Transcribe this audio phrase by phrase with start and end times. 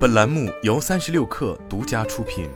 [0.00, 2.48] 本栏目由三十六氪独家出品。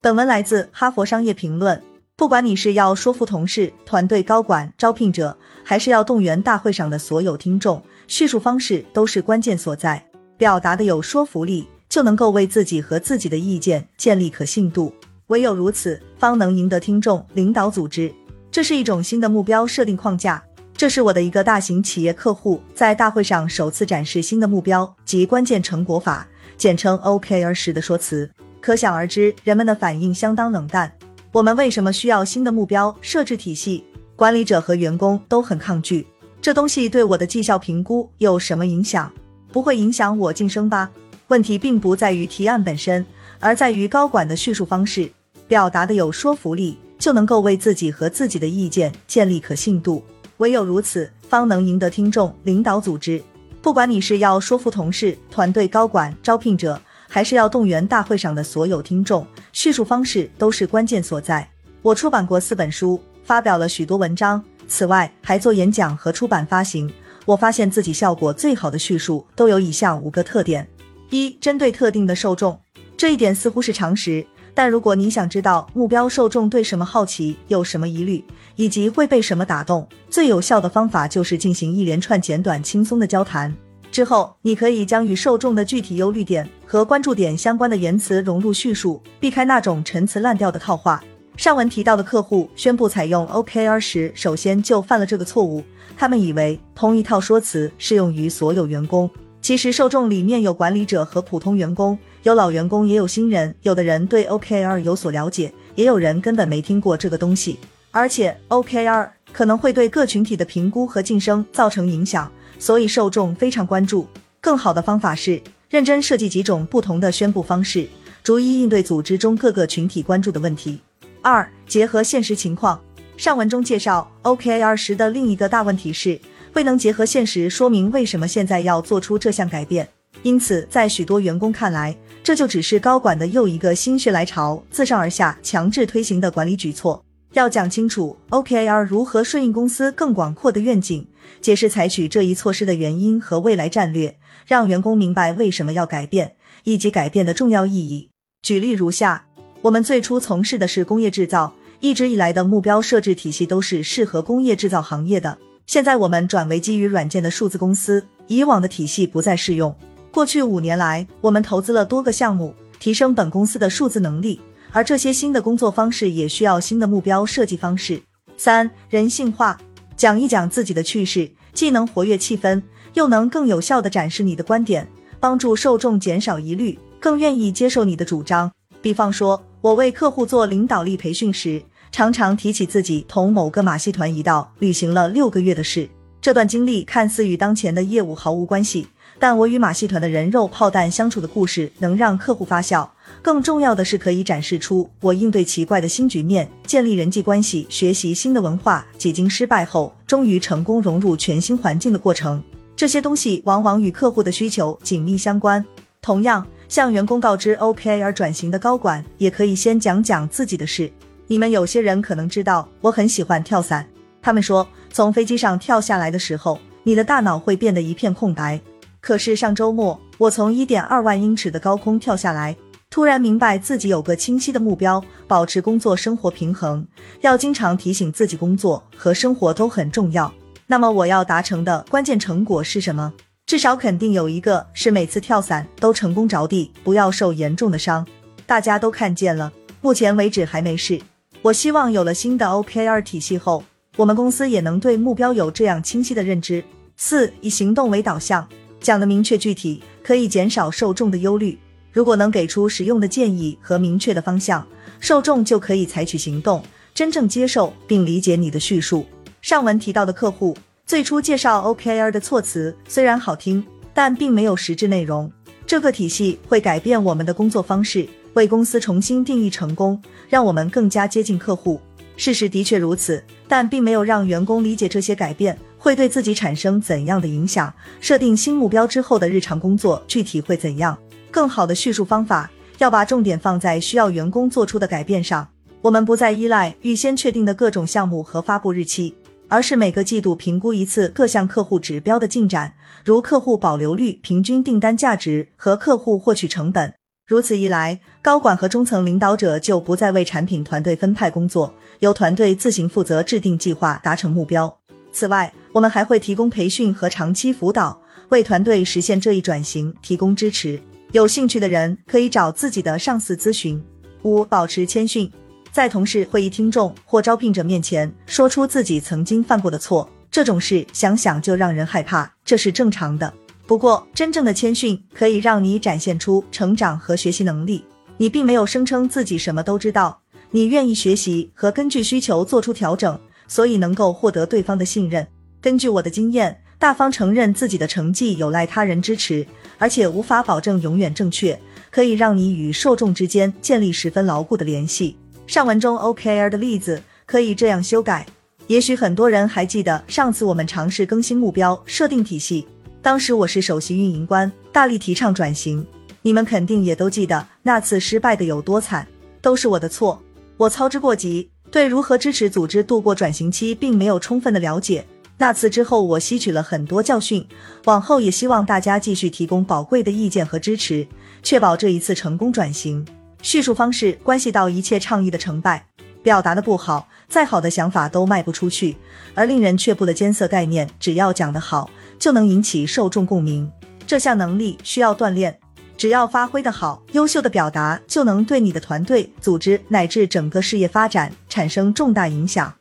[0.00, 1.78] 本文来自《哈佛商业评论》。
[2.16, 10.04] 不管你是要说服同事、团队高管、招聘者，还是要动员大会上的所有听众，叙述方式都是关键所在。
[10.36, 14.92] 表达的有说服力，就能够为自己和自己的意见建立可信度。
[15.28, 18.12] 唯有如此，方能赢得听众、领导组织。
[18.50, 20.42] 这是一种新的目标设定框架。
[20.76, 28.30] 这是我的一个大型企业客户在大会上首次展示新的目标及关键成果法，简称 OKR 时的说辞。
[28.60, 30.92] 可想而知，人们的反应相当冷淡。
[31.32, 33.84] 我们为什么需要新的目标设置体系？
[34.16, 36.06] 管理者和员工都很抗拒。
[36.42, 39.10] 这东西对我的绩效评估有什么影响？
[39.50, 40.90] 不会影响我晋升吧？
[41.28, 43.06] 问题并不在于提案本身，
[43.40, 45.10] 而在于高管的叙述方式，
[45.48, 46.76] 表达的有说服力。
[46.98, 50.02] 就能够为自己和自己的意见建立可信度，
[50.38, 53.22] 唯有如此，方能赢得听众、领导组织。
[53.62, 61.48] 不管你是要说服同事、团队高管、招聘者，还是要动员大会上的所有听众，叙述方式都是关键所在。
[61.82, 66.92] 我出版过四本书，发表了许多文章，此外还做演讲和出版发行。
[67.24, 70.68] 我发现自己效果最好的叙述都有以下五个特点：
[71.10, 72.60] 一、针对特定的受众，
[72.96, 74.24] 这一点似乎是常识。
[74.56, 83.54] 但如果你想知道目标受众对什么好奇，有什么疑虑，以及会被什么打动，最有效的方法就是进行一连串简短、轻松的交谈。
[83.92, 91.04] 之后，你可以将与受众的具体忧虑点和关注点相关的言辞融入叙述，避开那种陈词滥调的套话。
[91.36, 95.62] 上文提到的客户宣布采用 OKR 时，首先就犯了这个错误。
[95.98, 99.10] 他们以为同一套说辞适用于所有员工。
[99.46, 103.54] 其实受众里面有管理者和普通员工，有老员工也有新人。
[103.62, 107.56] 有的人对 OKR 有所了解，也有人根本没听过这个东西。
[107.92, 114.08] 而且 OKR 可能会对各群体的评估和晋升造成影响，所以受众非常关注。
[114.40, 117.88] 更好的方法是认真设计几种不同的宣布方式，
[118.24, 120.80] 逐一应对组织中各个群体关注的问题。
[121.22, 122.80] 二、结合现实情况。
[123.16, 126.20] 上文中介绍 OKR 时的另一个大问题是。
[126.56, 129.86] 未能结合现实说明为什么现在要做出这项改变，
[130.22, 131.94] 因此在许多员工看来，
[132.24, 137.04] 这就只是高管的又一个心血来潮、自上而下强制推行的管理举措。
[137.34, 141.06] 要讲清楚 OKR 如何顺应公司更广阔的愿景，
[141.42, 148.08] 解释采取这一措施的原因和未来战略，让员工明白为什么要改变以及改变的重要意义。
[148.40, 149.26] 举例如下：
[149.60, 155.36] 我们最初从事的是工业制造，一直以来的目标设置体系都是适合工业制造行业的。
[155.66, 159.74] 现在我们转为基于软件的数字公司，以往的体系不再适用。
[160.12, 164.40] 过去五年来，我们投资了多个项目，提升本公司的数字能力，
[164.70, 168.00] 而这些新的工作方式也需要新的目标设计方式。
[168.36, 169.58] 三、人性化，
[169.96, 172.62] 讲一讲自己的趣事，既能活跃气氛，
[172.94, 174.88] 又能更有效地展示你的观点，
[175.18, 178.52] 帮助受众减少疑虑，更愿意接受你的主张。
[178.80, 181.60] 比方说，我为客户做领导力培训时。
[181.92, 185.88] 常常提起自己同某个马戏团一道旅行了六个月的事，
[186.20, 188.86] 这段经历看似与当前的业务毫无关系，
[189.18, 192.92] 但我与马戏团的人肉炮弹相处的故事能让客户发笑。
[193.22, 202.42] 更重要的是，可以展示出我应对奇怪的新局面、建立人际关系、学习新的文化、几经失败后终于成功融入全新环境的过程。
[202.76, 205.64] 这些东西往往与客户的需求紧密相关。
[206.02, 210.90] 同样，向员工告知 OKR 转型的高管，也可以先讲讲自己的事。
[211.28, 213.86] 你们有些人可能知道，我很喜欢跳伞。
[214.22, 218.60] 他们说，从飞机上跳下来的时候，你的大脑会变得一片空白。
[219.00, 222.56] 可是上周末，我从一点二万英尺的高空跳下来，
[222.90, 226.86] 突然明白自己有个清晰的目标，保持工作生活平衡。
[227.20, 230.32] 要经常提醒自己，工作和生活都很重要。
[230.66, 233.12] 那么我要达成的关键成果是什么？
[233.46, 238.04] 至少肯定有一个是每次跳伞都成功着地，不要受严重的伤。
[238.44, 241.00] 大家都看见了，目前为止还没事。
[241.46, 243.62] 我希望有了新的 OKR 体系后，
[243.96, 246.64] 我们公司也能对目标有这样清晰的认知。
[246.96, 248.48] 四，以行动为导向，
[248.80, 251.56] 讲的明确具体，可以减少受众的忧虑。
[251.92, 254.66] 如果能给出实用的建议和明确的方向，
[254.98, 256.60] 受众就可以采取行动，
[256.92, 259.06] 真正接受并理解你的叙述。
[259.40, 265.30] 上文提到的客户最初介绍 OKR 的措辞虽然好听，但并没有实质内容。
[265.64, 268.08] 这个体系会改变我们的工作方式。
[268.36, 269.98] 为公司重新定义成功，
[270.28, 271.80] 让我们更加接近客户。
[272.18, 277.72] 事实的确如此，但并没有让员工理解这些改变会对自己产生怎样的影响。
[277.98, 280.96] 设定新目标之后的日常工作具体会怎样？
[281.30, 285.48] 更好的叙述方法要把重点放在需要员工做出的改变上。
[285.80, 289.14] 我们不再依赖预先确定的各种项目和发布日期。
[289.48, 292.74] 而是每个季度评估一次各项客户指标的进展，
[293.04, 296.92] 如客户保留率、平均订单价值和客户获取成本。
[297.26, 304.72] 如此一来，高管和中层领导者就不再为产品团队分派工作，由团队自行负责制定计划、达成目标。
[305.10, 310.80] 此外，我们还会提供培训和长期辅导，为团队实现这一转型提供支持。
[311.10, 313.82] 有兴趣的人可以找自己的上司咨询。
[314.22, 315.28] 五、保持谦逊，
[315.72, 323.32] 在同事、会议听众或招聘者面前说出自己曾经犯过的错，这种事想想就让人害怕，这是正常的。
[323.66, 327.84] 不过，真正的谦逊可以让你展现出成长和学习能力。
[328.16, 330.20] 你并没有声称自己什么都知道，
[330.52, 333.18] 你愿意学习和根据需求做出调整，
[333.48, 335.26] 所以能够获得对方的信任。
[335.60, 339.44] 根据我的经验，大方承认自己的成绩有赖他人支持，
[339.78, 341.58] 而且无法保证永远正确，
[341.90, 345.16] 可以让你与受众之间建立十分牢固的联系。
[345.46, 348.24] 上文中 OKR 的例子可以这样修改。
[348.68, 352.66] 也许很多人还记得上次我们尝试更新目标设定体系。
[353.06, 355.86] 当时我是首席运营官，大力提倡转型。
[356.22, 359.06] 你们肯定也都记得那次失败的有多惨，
[359.40, 360.20] 都是我的错。
[360.56, 365.06] 我操之过急，对如何支持组织度过转型期并没有充分的了解。
[365.38, 367.46] 那次之后，我吸取了很多教训，
[367.84, 371.06] 往后也希望大家继续提供宝贵的意见和支持，
[371.44, 373.06] 确保这一次成功转型。
[373.40, 375.86] 叙述方式关系到一切倡议的成败，
[376.24, 378.96] 表达的不好，再好的想法都卖不出去，
[379.32, 381.88] 而令人却步的艰涩概念，只要讲得好。
[382.18, 383.70] 就能引起受众共鸣，
[384.06, 385.58] 这项能力需要锻炼。
[385.96, 392.75] 只要发挥的好，优秀的表达就能对你的团队、组织乃至整个事业发展产生重大影响。